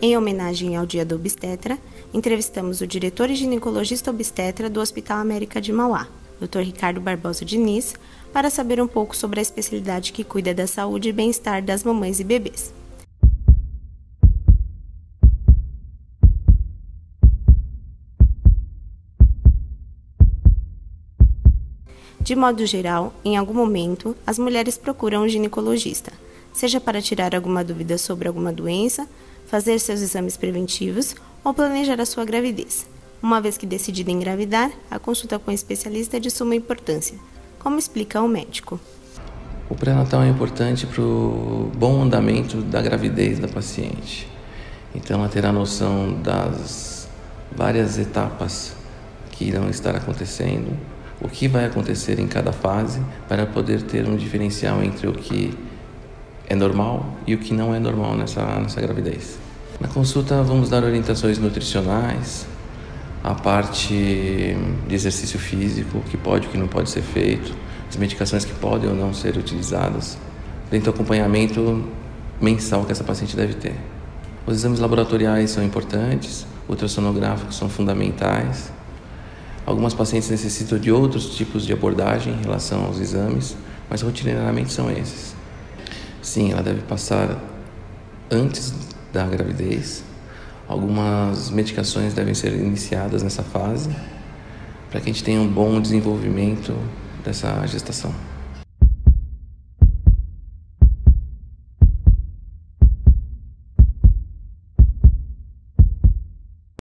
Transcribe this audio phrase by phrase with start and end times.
[0.00, 1.78] Em homenagem ao Dia do Obstetra,
[2.12, 6.06] entrevistamos o diretor e ginecologista obstetra do Hospital América de Mauá,
[6.38, 6.58] Dr.
[6.58, 7.94] Ricardo Barbosa Diniz,
[8.30, 12.20] para saber um pouco sobre a especialidade que cuida da saúde e bem-estar das mamães
[12.20, 12.74] e bebês.
[22.20, 26.12] De modo geral, em algum momento, as mulheres procuram um ginecologista,
[26.52, 29.08] seja para tirar alguma dúvida sobre alguma doença,
[29.46, 32.86] fazer seus exames preventivos ou planejar a sua gravidez.
[33.22, 37.16] Uma vez que decidida engravidar, a consulta com o especialista é de suma importância,
[37.58, 38.78] como explica o médico.
[39.68, 44.28] O pré-natal é importante para o bom andamento da gravidez da paciente.
[44.94, 47.08] Então, ela terá noção das
[47.50, 48.76] várias etapas
[49.32, 50.76] que irão estar acontecendo
[51.20, 55.56] o que vai acontecer em cada fase para poder ter um diferencial entre o que
[56.48, 59.38] é normal e o que não é normal nessa, nessa gravidez.
[59.80, 62.46] Na consulta vamos dar orientações nutricionais,
[63.22, 63.94] a parte
[64.88, 67.54] de exercício físico, o que pode e o que não pode ser feito,
[67.88, 70.16] as medicações que podem ou não ser utilizadas,
[70.70, 71.84] dentro do acompanhamento
[72.40, 73.74] mensal que essa paciente deve ter.
[74.46, 78.70] Os exames laboratoriais são importantes, ultrassonográficos são fundamentais,
[79.66, 83.56] Algumas pacientes necessitam de outros tipos de abordagem em relação aos exames,
[83.90, 85.34] mas rotineiramente são esses.
[86.26, 87.38] Sim, ela deve passar
[88.28, 88.74] antes
[89.12, 90.02] da gravidez.
[90.66, 93.90] Algumas medicações devem ser iniciadas nessa fase
[94.90, 96.76] para que a gente tenha um bom desenvolvimento
[97.24, 98.12] dessa gestação.